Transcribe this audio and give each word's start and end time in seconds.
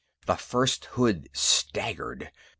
The 0.25 0.35
first 0.35 0.85
hood 0.85 1.29
staggered. 1.31 2.31